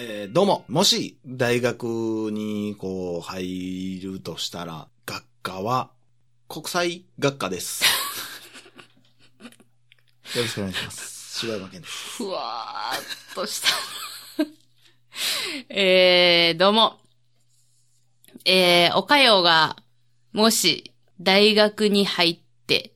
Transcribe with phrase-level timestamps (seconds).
[0.00, 0.64] えーどうも。
[0.68, 5.90] もし、大学に、こう、入るとしたら、学科は、
[6.48, 7.84] 国際学科です。
[9.42, 11.40] よろしくお願いします。
[11.40, 11.94] 柴山健です。
[12.18, 13.68] ふわーっとした。
[15.74, 17.00] えー、どうも。
[18.44, 19.82] えー、おかよが、
[20.30, 22.92] もし、大学に入って、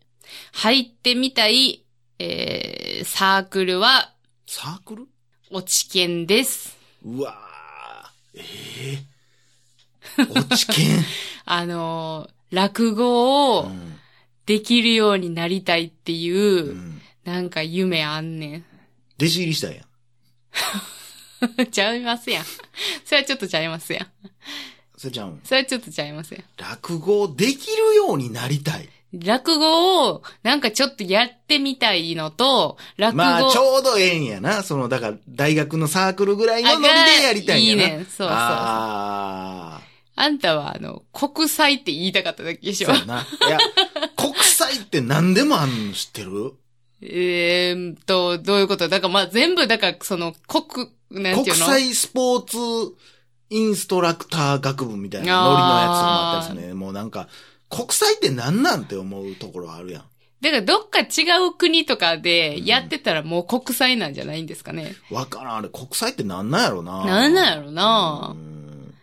[0.53, 1.85] 入ってみたい、
[2.21, 4.15] えー、サークルは、
[4.47, 5.09] サークル？
[5.51, 6.82] 落ち研です。
[7.05, 8.99] うわーえ
[10.19, 11.05] え落ち研。
[11.45, 13.99] あのー落語をうん
[14.45, 17.01] できるようになりたいっていう、うん。
[17.25, 18.65] なんか夢あんね
[19.17, 21.63] 弟子入りしたんやん。
[21.63, 21.67] ん。
[21.71, 22.45] ちゃいますやん。
[23.07, 24.07] それはちょっとちゃいますやん。
[24.97, 25.41] それちゃうん。
[25.45, 26.45] それはちょっとちゃいますやん。
[26.57, 28.89] 落語できるようになりたい。
[29.13, 34.63] 落語を、なんかちょっとやってみたいのと、落語、まあ、ちょうどええんやな。
[34.63, 37.83] その、だから、大学のサークルぐらいのノリでやりたいんやな。
[37.83, 39.81] いいねんそうそうそうあ
[40.15, 42.97] あんたはあの、国際って言いたかっただけであ、しょそう。
[42.97, 43.21] やな。
[43.21, 43.59] いや、
[44.17, 46.55] 国際って何でもあんの知ってる？
[47.03, 48.89] えーっと、どういうこと？
[48.89, 51.67] だからまあ全部、だからその、国、なんてい国うの？
[51.67, 52.57] 際スポーツ
[53.51, 56.75] インストラクター学部みたいなノリのやつもあったりするね。
[56.75, 57.29] もうなんか、
[57.75, 60.05] 国際って何なんて思うところあるやん。
[60.43, 64.95] だからどっか違う国とかでやってたらもう国際なんじゃないんですかね。
[65.11, 65.57] わからん。
[65.57, 67.05] あれ、国際って何なんやろな。
[67.05, 68.95] なんなんやろなうん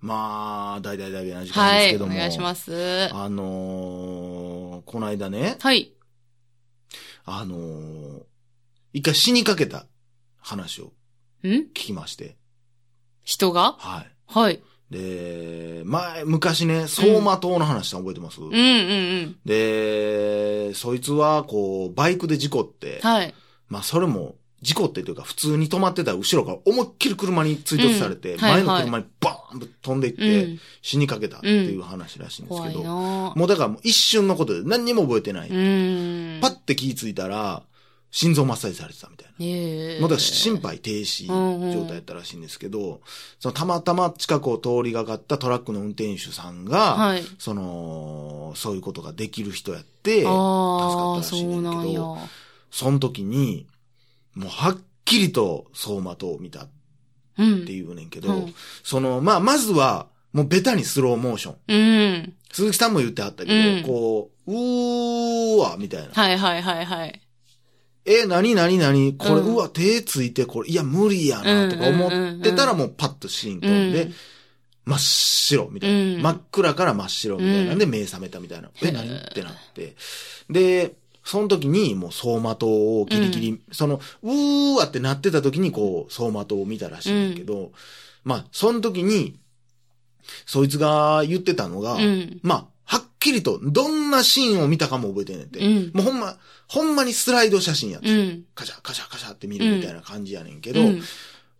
[0.00, 2.14] まあ、大々大々な時間はい、ですけども。
[2.14, 3.08] お願いします。
[3.12, 5.92] あのー、この間ね、はい。
[7.24, 8.22] あのー、
[8.92, 9.86] 一回死にかけた
[10.40, 10.92] 話を
[11.44, 11.48] ん？
[11.48, 12.36] 聞きまして。
[13.22, 13.76] 人が？
[13.78, 14.12] はい。
[14.26, 14.62] はい。
[14.92, 18.60] で、前、昔ね、走馬灯の話したの覚えてます、うんうんう
[19.26, 19.36] ん。
[19.44, 23.34] で、そいつは、こう、バイクで事故って、はい。
[23.68, 30.60] まあ、それも、事故ってというか、普通に止まってたら後ろから思いっきり車に追突されて、うんはい前の車にバーンと飛んでいって、うん。
[30.82, 35.48] 死にかけたっていう話らしいんですけど、なもうだから一瞬のことで何にも覚えてない。
[35.48, 36.38] うん。
[36.40, 37.62] パッて気づいたら、
[38.14, 39.34] 心臓マッサージされてたみたいな。
[39.40, 41.26] ええもうだ心肺停止
[41.72, 43.00] 状態やったらしいんですけど、
[43.40, 47.22] そのたまたま近くを通りがかったトラックの運転手さんが、はい。
[47.38, 51.90] その、そういうことができる人やって、助かったらしいねんそうなんや。
[51.90, 52.18] けど、
[52.70, 53.66] その時に、
[54.34, 56.68] もうはっきりと走馬灯を見たっ
[57.38, 57.64] うん。
[57.64, 61.56] ていうねんけど、うんその、まあ、まずは、もうベタにスローモーション。
[61.66, 61.74] う
[62.18, 62.34] ん。
[62.52, 66.12] 鈴木さんも言ってはったけど、うんこう、うーわ、みたいな。
[66.12, 67.22] はいはいはいはい。
[68.04, 69.54] え、なになになにこれ、うん。
[69.54, 72.10] うわ、手ついて、これ、いや、無理やな、とか思っ
[72.42, 74.14] てたら、もうパッとシーン飛んで、うん。
[74.84, 76.22] 真っ白、みたいな、うん。
[76.22, 77.74] 真っ暗から真っ白、みたいな。
[77.74, 77.78] ん。
[77.78, 78.70] で、目覚めたみたいな。
[78.82, 78.92] え、へー。
[78.92, 79.94] 何ってなって。
[80.50, 82.66] で、その時に、もう、走馬灯
[83.00, 87.70] をギリギリ、その、うーわってなってた時に、こう、走馬灯を見たらしいんだけど、
[88.24, 89.38] まあ、その時に、
[90.46, 92.40] そいつが言ってたのが、うん。
[92.42, 92.66] まあ、
[93.22, 95.58] きりと、どんなシーンを見たかも覚えてんねんて。
[95.60, 96.36] うんもうほんま、
[96.68, 98.06] ほんまにスライド写真やつ。
[98.06, 98.44] うん。
[98.54, 101.02] カシャカシャカシャって見るみたいな感じやねんけど、うん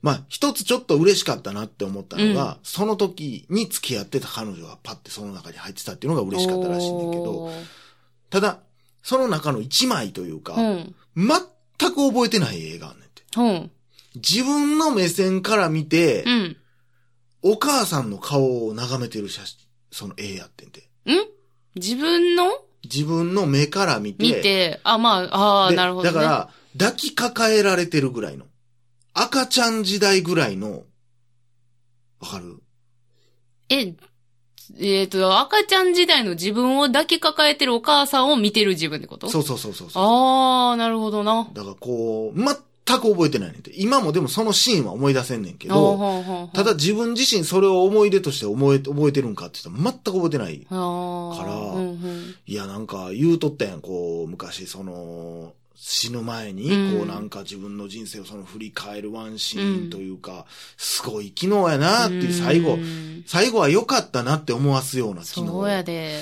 [0.02, 7.50] まあ、一つちょっと嬉しかったなって思ったのが、うんその時に付き合ってた彼女がパッてその中に入ってたっていうのが嬉しかったらしいんだけど、
[8.30, 8.58] ただ、
[9.02, 10.94] その中の一枚というか、うん。
[11.16, 13.22] 全く覚えてない映画あんねんて。
[13.36, 13.70] うん。
[14.16, 16.56] 自分の目線から見て、うん。
[17.42, 19.58] お母さんの顔を眺めてる写真、
[19.90, 20.80] その絵やってんて。
[20.80, 21.12] ん
[21.74, 22.50] 自分の？
[22.84, 26.14] 自分の目から見て、見て、あ、まあ、ああ、でなるほど、ね。
[26.14, 28.46] だから、抱きかかえられてるぐらいの。
[29.14, 30.82] 赤ちゃん時代ぐらいの、
[32.20, 32.62] わかる？
[33.68, 33.94] え、
[34.80, 39.28] えっ、と、赤ちゃん時代の自分を抱きかかえてるお母さんを見てる自分ってこと？
[39.28, 40.02] そうそうそうそうそう。
[40.02, 41.48] ああ、なるほどな。
[41.52, 42.56] だからこう、全
[42.98, 43.72] く覚えてないねんて。
[43.74, 50.58] 今もでもそのシーンは思い出せんねんけど、ただ自分自身それを思い出として覚え、覚えてるんかって言ったら全く覚えてない。
[50.58, 51.82] から
[52.46, 60.46] いや、なんか言うとったやん、こう、昔その、死ぬ前に、うんこうなんか自分の人生をその振り返るワンシーンというか、
[60.76, 65.52] すごい機能やなっていう最後う、ん最後は良かったなって思わすような機能。
[65.52, 66.20] そうやで。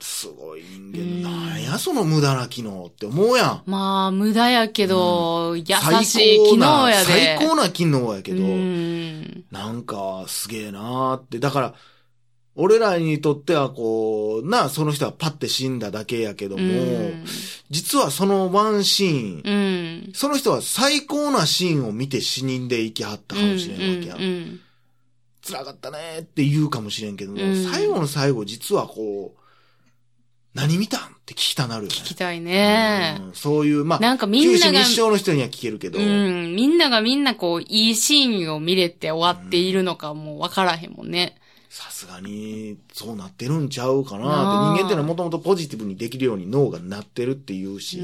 [0.00, 3.62] すごい人うん間、なんやその無駄な機能って思うやん。
[3.66, 7.36] まあ、無駄やけど、優最しい機能な、やで。
[7.38, 9.44] 最高な機能やけど、うん。
[9.50, 11.38] なんかすげえなーって。
[11.38, 11.74] だから、
[12.56, 17.24] 俺らにとってはこう、なあ、その人はパッて死んだだけやけども、うん
[17.68, 20.12] 実はそのワンシーン、うん。
[20.14, 24.18] その人は最高なシーンを見て死人で生きはったかもしれんわけやん。
[24.18, 24.60] うんうん
[25.48, 29.40] 辛かったねって言うかもしれんけども、うん最後の最後実はこう、
[30.54, 31.94] 何見たんって聞きたなるよね。
[31.94, 33.18] 聞きたいね。
[33.20, 36.54] うんそういう、まあ、なんかみんなが日生の人には聞けるけど、うん。
[36.56, 41.36] みんながみんなこう、いいシーンを見れて終わっているのかもうわからへんもんね。
[41.68, 44.80] さすがに、そうなってるんちゃうかなって。
[44.80, 47.98] 人間ってのはもともとポジティブにできるように脳がなってるっていううし。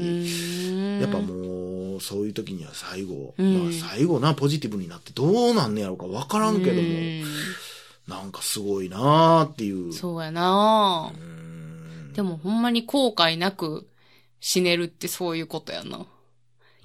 [1.01, 7.23] やっぱもう、そういう時には最後、うんまあ最後な、ポジティブになってどうなんねやろうかわからんけども、うん
[8.07, 9.93] なんかすごいなーっていう。
[9.93, 13.87] そうやなうーんでもほんまに後悔なく
[14.39, 15.99] 死ねるってそういうことやな。
[15.99, 16.05] ま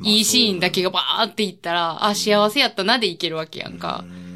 [0.06, 4.27] あいいシーンだけがバーっていったら、あ、幸せやったなでいけるわけやんかう。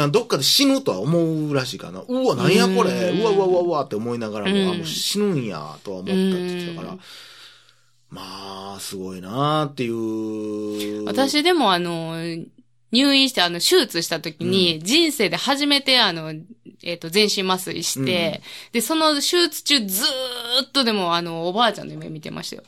[0.00, 2.02] らどっかで死ぬとは思うらしいかな。
[2.06, 3.10] うわ、なんやこれ。
[3.10, 7.00] うわうわうわうわって思いながらも、うんあ、もう死ぬんやとは思ったって言ってたからうん。
[8.10, 11.04] まあ、すごいなーっていう。
[11.04, 12.16] 私でもあの、
[12.92, 16.32] 入院してあの、手術した時に、人生で初めてあの、
[16.82, 18.42] えっ、と、全身麻酔して、
[18.72, 22.62] で、その手術中ずーっとでもあの、おばあちゃんの夢見てましたよ。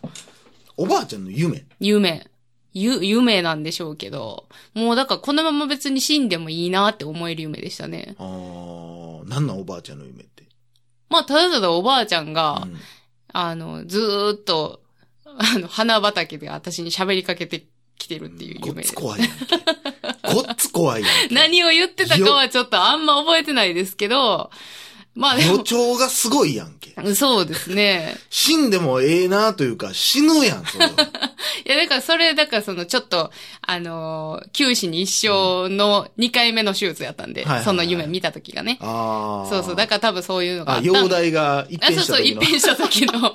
[0.76, 1.64] おばあちゃんの夢？
[1.80, 2.26] 夢。
[2.72, 8.14] ゆ、夢なんでしょうけど、もうだからこのまま別に死んでもいいなって思える夢でしたね。
[8.18, 10.44] あー、なんなんおばあちゃんの夢って？
[11.08, 12.78] まあ、ただただおばあちゃんが、うん
[13.30, 14.80] あの、ずーっと、
[15.24, 17.66] あの、花畑で私に喋りかけて
[17.98, 18.94] きてるっていう夢でつ。
[18.94, 19.34] 怖いやんけ。
[20.34, 21.34] ごっつ怖いやんけ。
[21.36, 24.50] 何を言ってたかはちょっとあんま覚えてないですけど、
[25.18, 26.94] まあで予兆がすごいやんけ。
[27.02, 28.16] も、そうですね。
[28.30, 30.92] 死んでもええなというか、死ぬやん、それは。
[31.66, 33.32] いや、だからそれ、だからそのちょっと、
[33.62, 38.78] あのー、九死に一生の2回目の手術やったんで、はいはいはいその夢見た時がね。
[38.80, 39.50] あー。
[39.50, 42.42] そうそう、だから多分そういうのがああ、ったん容体が一あ、そうそう、変した時の。
[42.42, 43.32] 一変した時の、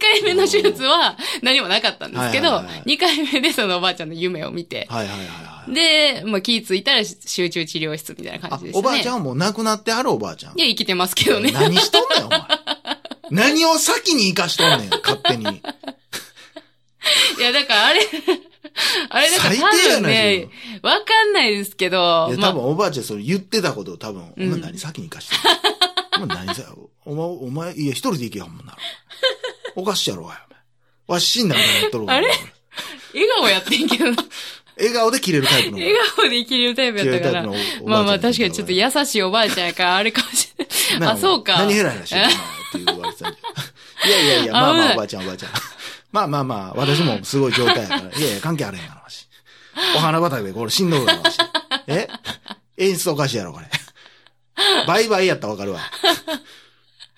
[0.00, 5.55] 回目の手術は何もなかったんですけど、はいはいはいはい2回目でそのおばあちゃんの夢を見て、はいはいはいはい。
[5.72, 8.88] で、まあ気ぃついたら集中治療室みたいなあ感じでしたね。
[8.88, 10.62] おばあちゃんはもう亡くなってあるおばあちゃんい。
[10.62, 11.50] や、生きてますけどね。
[11.52, 12.40] 何しとんねん、お前。
[13.30, 15.44] 何を先に生かしとんねん、勝手に。
[15.44, 15.46] い
[17.40, 18.00] や、だからあれ、
[19.10, 20.48] あれだから多分ね、
[20.82, 25.36] わかんないですけどい、や、まあ多分おばあちゃんそれ言ってたことを多分、うんお前何先に生かして
[26.18, 26.24] んの？
[26.24, 26.62] お前何さ、
[27.04, 28.76] お前、お前、いや、一人で行けやんもんな。
[29.74, 30.36] おかしいやろ、お前。
[31.08, 32.14] わし死んだみたいになっとるわ。
[32.14, 32.28] あれ？
[33.14, 34.04] 笑顔やってんけど、
[34.78, 35.78] 笑顔で切れるタイプの。
[35.78, 37.42] 笑顔で生きれるタイプやったから。
[37.84, 41.00] まあまあ確かにちょっと優しいおばあちゃんやから、あれかもしれない。
[41.00, 41.58] なあ、そうか。
[41.58, 42.38] 何ヘラヘラしてるのって
[42.84, 43.28] 言われてた。
[43.28, 45.52] いやいやいや、まあまあ、おばあちゃんおばあちゃん。
[46.12, 48.00] まあまあまあ、私もすごい状態やから。
[48.18, 49.26] いやいや、関係あれへんから、わし。
[49.96, 51.38] お花畑でこれ死んどるから、わし。
[51.86, 52.08] え？
[52.76, 53.66] 演出おかしいやろ、これ。
[54.86, 55.80] バイバイやったらわかるわ。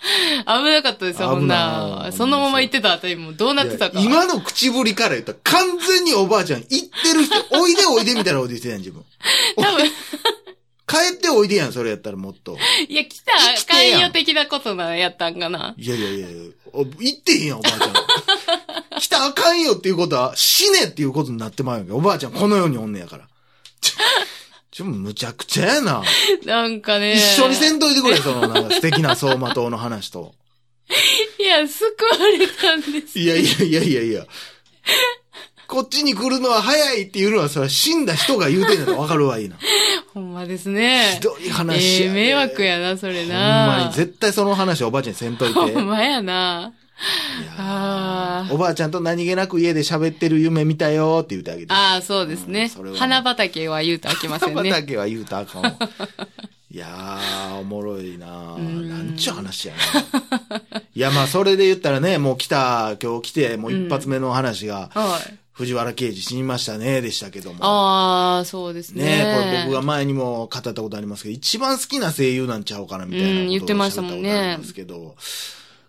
[0.44, 4.00] 危なかったですよ、ほん危なそのまま言ってたあたりもどうなってたか。
[4.00, 9.04] 今の口ぶりから言ったら完全におばあちゃん言ってる人、おいでおいでみたいなこと言ってたやん、自分。
[9.56, 9.90] 多分、
[10.88, 12.56] 帰っておいでやん、それやったらもっと。
[12.88, 13.32] いや、来た
[13.66, 15.74] 関与的なことな、やったんかな。
[15.76, 19.00] いやいやいやいやお言ってへんやん、おばあちゃん。
[19.00, 21.94] 来たらあかんよっていうことは、死ねっていうことになってまうや。
[21.94, 23.28] おばあちゃんこの世におんねやから。
[24.78, 26.04] ちょ、むちゃくちゃやな。
[26.46, 27.16] なんかね。
[27.16, 30.36] 一緒にせんといてくれ、その、なんか素敵な走馬灯の話と。
[31.40, 33.18] いや、救われたんです。
[33.18, 34.26] いやいやいやいやいや。
[35.66, 39.56] こっちに来るのは早いっていうのは、それは死んだ人が言うてんのわかるわいいな。
[40.14, 41.22] ほんまですねひ。
[41.22, 42.20] どい話やで。
[42.20, 43.36] ええ迷惑やな、それほんま
[43.78, 43.94] なに、。
[43.94, 45.58] 絶対その話おばあちゃんにせんといて。
[45.58, 46.72] ほんまやな。
[48.50, 51.72] おばあちゃんと何気なく家で喋ってる夢見たよって言ってあげて。
[51.72, 52.94] ああ、そうですねうん。
[52.94, 54.70] 花畑は言うと飽きませんね。
[54.70, 55.76] 畑は言うたらあかんわ。
[56.70, 60.58] いやー、おもろいなうんなんちゅう話やな。
[60.94, 65.38] いや、まあ、それで言ったらね、もう来た、今日来て、もう一発目の話が、はい。
[65.52, 67.58] 藤原刑事死にましたね、でしたけども。
[67.62, 69.04] ああ、そうですね。
[69.04, 75.16] ねこれ僕が前にも語ったことありますけど、一番好きな声優なんちゃうかな、みたいなことをうん言ってましたもんねおっしゃったことありますけど。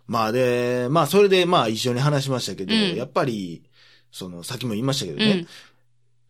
[0.10, 3.62] まあで、まあそれでまあ一緒に話しましたけど、うんやっぱり、
[4.12, 5.48] その、さっきも言いましたけどね、うん。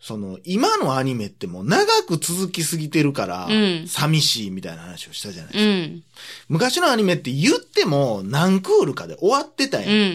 [0.02, 5.72] その、今のアニメってもう長く続きすぎてるから、うん寂しいみたいな話をしたじゃないですか。
[5.72, 6.04] うん。
[6.50, 9.90] 昔のアニメって言っても何クールかで終わってたやん。
[9.90, 10.08] うん、うん、う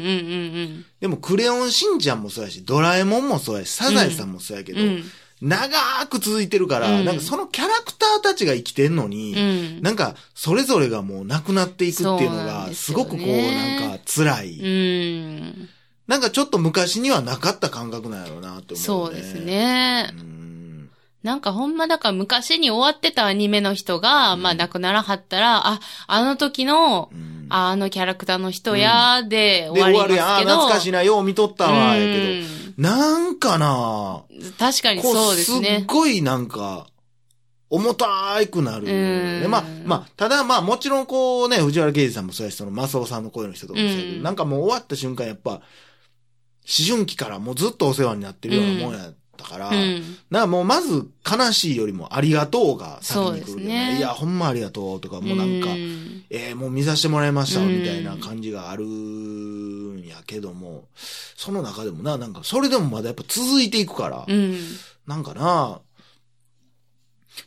[0.81, 4.89] ん、でもクレヨンしんちゃんもそうやし、ドラえもんもそうやし、サザエさんもそうやけど、うん。
[4.89, 5.05] うん。
[5.45, 9.41] 長く続いてるから、うんなんかそのキャラクターたちが生きてんのに、う
[9.81, 9.83] ん。
[9.83, 15.69] なんかそれぞれがもうなくなっていくっていうのが、ですごくこうなんか辛い、うん。
[16.07, 18.77] なんかちょっと昔にはなかった感覚なんやろうなって思う、ね。
[18.77, 19.35] そうです。
[19.35, 20.23] ねう。
[20.23, 20.91] ん。
[21.23, 30.27] なんかほんまだから昔に終わってたアニメの人が、うんまあ亡くならはったら、あ、あの時の、うんああのキャラクターの人や、でで、終わり終わるやん。
[30.27, 30.51] あーますけど。
[30.53, 32.64] 懐かしいな、よう見とったわ、やけど。
[32.77, 34.25] うんなんかな。
[34.59, 35.85] 確かにこそうですすっね。
[35.87, 36.87] ごいなんか、
[37.71, 38.87] 重たいくなる。
[38.87, 39.43] うん。
[39.43, 44.23] でまあ、まあ、ただまあもちろんこうね、藤原刑事さんもそうやし、そのマスオさんの声の人とかもそうやけど、うん。
[44.23, 45.61] なんかもう終わった瞬間やっぱ、思
[46.89, 50.03] 春期からもうずっとお世話になってるようなもんやったから、うん。
[50.31, 53.99] なんかもうまず悲しいよりもありがとうが先に来るけどそうですね。
[53.99, 56.25] いや、ほんまありがとうとか、もうなんか、うん。
[56.31, 57.81] えーもう見させてもらいました、うん。
[57.81, 58.85] みたいな感じがある
[60.05, 60.89] んやけども、
[61.37, 64.59] その中でもな、なんかそれでもまだやっぱ続いていくから、うん。
[65.07, 65.81] なんかな、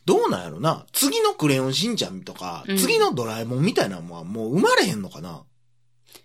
[0.06, 5.44] どうなんやろな、次のクレヨンしんちゃんとか、うん次のドラえもんみたいなのはもう生まれへんのかな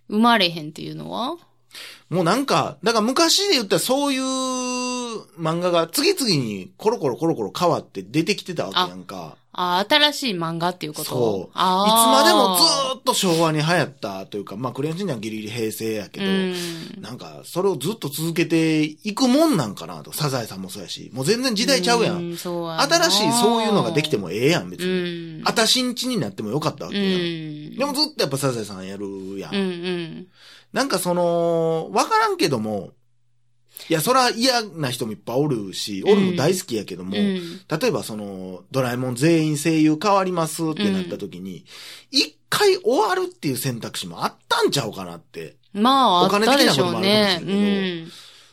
[0.08, 1.36] 生まれへんっていうのは？
[2.10, 4.22] もうなんか、だから昔で言ったらそういう
[5.40, 9.36] 漫画が次々にコロコロコロコロ変わって出てきてたわけやんか。
[9.54, 11.10] あ、新しい漫画っていうこと？
[11.10, 11.50] そう。
[11.50, 16.54] いつあまでもずっと昭和に流行ったというか、まあクレヨンしんちゃんはギリギリ平成やけど、うん。
[17.02, 20.12] なんかそれをずっと続けていくもんなんかなと。
[20.12, 22.32] サザエさんもそうやし、もう全然時代ちゃうやん。
[22.32, 22.36] ん。
[22.36, 25.42] そうやな新しいそういうのができてもええやん、別うに。
[25.42, 25.42] ん。
[25.44, 27.20] あたしんちになってもよかったわうけやん。
[27.20, 27.76] ん。
[27.76, 29.54] でもずっとやっぱサザエさんやるやん。
[29.54, 30.26] うんうん。
[30.72, 32.92] なんかその、わからんけども、
[33.88, 37.60] いや、そら嫌な人もいっぱいおるし、俺も大好きやけども、うん。
[37.68, 41.64] 例えばその、ドラえもん全員声優変わりますってなった時に、
[42.10, 45.56] 一、回終わるっていう選択肢もあったんちゃうかなって。
[45.72, 47.38] まあ、あお金的なこともょうね。
[47.38, 47.60] あるかもしれんけどう
[48.08, 48.12] ん。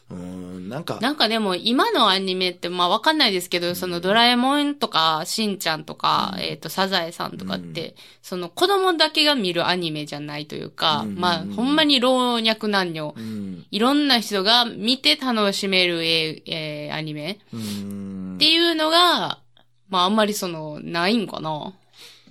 [0.10, 6.42] うーん、なんか、なんかでも今のアニメってまあわかんないですけど、そのドラえもんとか、しんちゃんとか、うん。
[6.42, 11.16] えっ、と、サザエさんとかっうて、その子供だけが見るアニメじゃないというか、うん。
[11.16, 18.36] まあほんまに老若男女、うん、いろんな人が見て楽しめるええーアニメうーん。
[18.36, 19.39] っていうのが、
[19.89, 21.74] まああんまりその、ないんかな。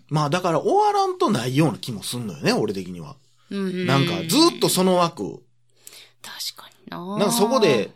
[0.08, 3.16] まあだから終わらんとないような気もすんのよね、俺的には。
[3.50, 3.86] うんうん。
[3.86, 5.42] なんかずっとその枠、
[6.88, 7.18] な。
[7.18, 7.90] なんかそこで、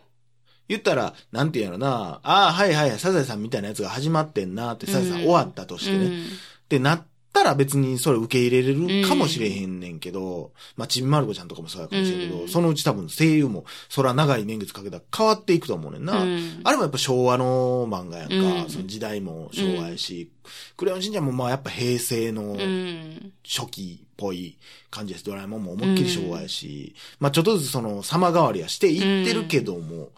[0.69, 6.05] 言ったら、なんて言うやろな、ああ、はいはい、サザエさんみたいなやつが始まってんなって、サザエさんうん終わったとしてね。
[6.05, 6.23] うん
[6.63, 16.23] ってなったら別にそれ受け入れれるかもしれへんねんけど、まあ、ちびまる子ちゃんとかもそうやかもしれんけど、うんそのうち多分声優も、そら長い年月かけたら変わっていくと思うねんな。
[16.23, 20.31] うんあれもやっぱ昭和の漫画やんか、うんその時代も昭和やし、
[20.77, 23.33] クレヨンしんちゃんもまあやっぱ平成のうん。
[23.45, 24.57] 初期っぽい
[24.93, 25.25] 感じです。
[25.25, 30.09] ドラえもんも思いっきり昭和やし、まあちょっとずつその様変わりはしていってるけども、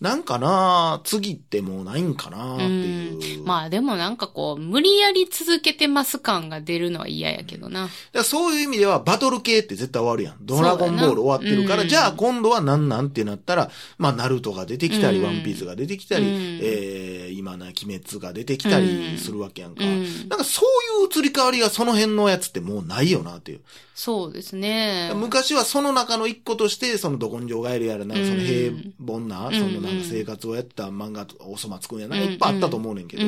[0.00, 3.44] なんかな次ってもうないんかなっていう。
[3.44, 7.88] まあでもなんかこう、無理やり続けてます感が出るのは嫌やけどな。
[8.12, 10.36] だそういう意味ではバトル系って絶対終わるやん。
[10.44, 16.30] ドラゴンボール終わってるから、うんじゃあ今度は何なんってなったら、まあナルトが出てきたり、うんワンピースが出てきたり、うん
[16.62, 19.84] えー、今な鬼滅が出てきたりするわけやんか。
[19.84, 20.62] うんなんかそ
[21.00, 23.60] ういう移り変わりがその辺のやつってもうないよなっていう。
[23.94, 25.12] そうですね。
[25.14, 28.18] 昔はその中の一個として、そのど根性ガエルやら、なん。
[28.18, 28.74] かその平
[29.06, 29.54] 凡な、うん。
[29.54, 33.22] そのなんか生活をやった漫画、おそ松くんやな、いっぱいあったと思うねんけど、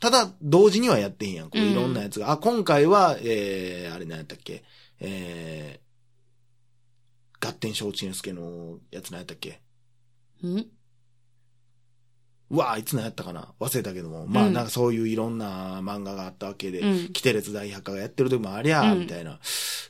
[0.00, 1.50] ただ、同時にはやってへんやん。
[1.50, 1.72] こううん。
[1.72, 2.30] いろんなやつが。
[2.30, 4.64] あ、今回は、えー、あれ何やったっけ？
[5.00, 9.60] えー、合点承知之助のやつ何やったっけ？
[10.42, 10.66] うん？
[12.48, 13.48] うわあいつ何やったかな？
[13.58, 14.26] 忘れたけども。
[14.26, 19.40] まあ、うんなんかそういういろんな漫画があったわけで、うんキテレツ大百科がやってる時もありゃ、うんみたいな。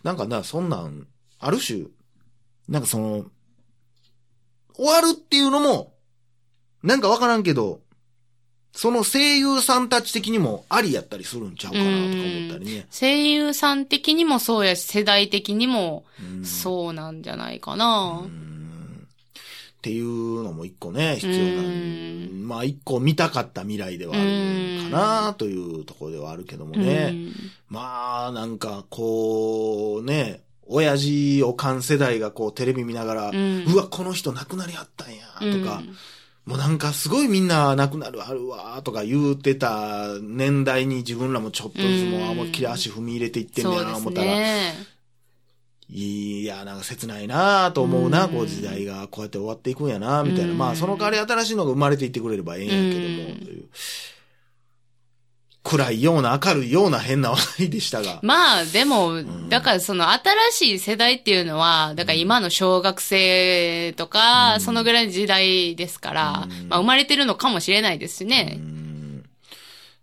[0.02, 1.06] なんかな、そんなん、
[1.38, 1.84] ある種、
[2.68, 3.26] なんかその、
[4.75, 5.94] 終わるっていうのも、
[6.82, 7.80] なんかわからんけど、
[8.72, 12.86] その声優さんたち的にもありやったりするんちゃうかなとか思ったりね。
[12.90, 18.22] 声優さん的にもそうやし、世代的にもうんそうなんじゃないかな。
[18.25, 18.55] うん
[19.86, 22.48] っていうのも一個ね、必要な。
[22.48, 27.14] まあ一個見たかった未来ではあるかなというところではあるけどもね。
[27.68, 35.24] まあ、なんか、こう、ね、親父おかん世代がこうテレビ見ながら、ううんわ、この人亡くなりはったんや、
[35.60, 35.84] とか、
[36.46, 44.95] もうなんかすごいみんな亡くなるあるわ、とか言うてた年代に自分らもちょっとずつもううん思いっきり足踏み入れていってんねやな、思ったら、ね。
[45.88, 50.50] いや、なんか切ないなと思うな、うんこう時代がこうやって終わっていくんやな、みたいな。
[50.50, 53.68] うんまあ、その代わり新しいのが生まれていってくれればええんやけども、うんという。
[55.62, 58.20] 暗いような明るいような変な話題でしたが。
[58.22, 68.60] まあ、でも、んだからその新しい世代っていうのは、だから今の小学生とか、うんそのぐらいの時代ですから、うんまあ生まれてるのかもしれないですしうね。
[68.60, 69.24] ん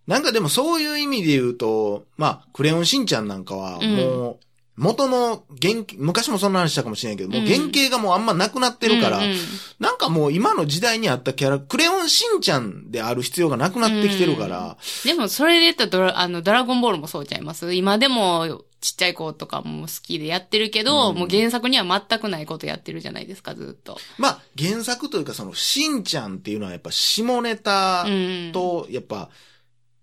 [0.05, 4.39] なんかでもそういう意味で言うと、まあ、クレヨンしんちゃんなんかはうんもう、
[4.75, 9.37] 元の原型、昔もそんな話したかもしれないけど、もううん原型がもうあんまなくなってるから、うんうん
[9.79, 17.73] なんかもう今の時代にあったキャラ、クレヨンしんちゃんである必要がなくなってきてるから、でも、それで言ったらドラ、あの、ドラゴンボールもそうちゃいます。
[17.73, 21.17] 今でも、ちっちゃい子とかも好きでやってるけど、うん。
[21.17, 23.97] もう原作には全くないことやってるじゃないですか、ずっと。
[24.17, 28.51] まあ、原作というかその、しんちゃんっていうのはやっぱ下ネタうん。
[28.53, 29.29] と、やっぱ、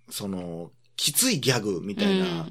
[0.09, 2.47] その、きついギャグみたいな、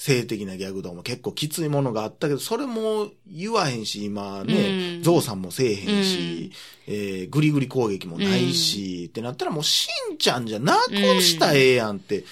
[0.00, 6.52] 性的なギャグとかも結構きついものがあったけど、それも言わへんし、今ね、うんゾウさんもせえへんし、
[6.86, 12.24] えーグリグリ攻撃もないし、ってなったらもうしんちゃんじゃなくしたらええやんって。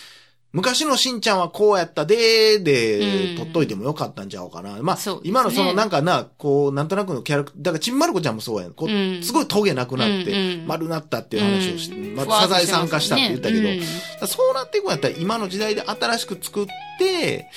[0.53, 3.37] 昔のしんちゃんはこうやったでーで、うん。
[3.37, 4.79] 撮っといてもよかったんちゃうかな。
[4.81, 5.03] まあ、ね。
[5.23, 8.73] 今のそのなんかな、こう、なんとなくのキャラクター、だからちんまる子ちゃんもそうやん。
[8.73, 10.67] こううんすごいトゲなくなって、うんうん。
[10.67, 12.17] 丸なったっていう話をして、うん。
[12.17, 16.67] まあ、サザエさん化したって言ったけど、ふわっとしてだからそうなっていくんやったら今の時代で新しく作っ
[16.99, 17.51] て、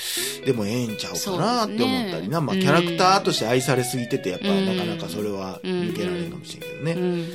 [0.46, 2.42] でもええんちゃうかなって思ったりな。
[2.42, 4.66] まあキャラクターとして愛されすぎてて、やっぱうん。
[4.66, 6.92] なかなかそれは抜けられんかもしれんけどね。
[6.92, 7.04] うん。
[7.04, 7.26] うん。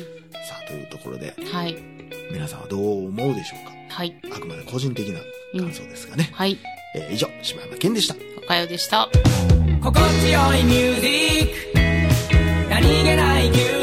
[0.46, 1.76] さあ、というところで、はい。
[2.30, 4.14] 皆さんはどう思うでしょうはい。
[4.32, 5.20] あくまで個人的な
[5.58, 6.28] 感想ですがね。
[6.30, 6.58] うん、はい。
[6.94, 8.16] えー、以上、柴山健でした。
[8.38, 9.08] おかよでした。
[9.82, 11.08] 心地よいミュージ
[11.44, 13.75] ック何気ない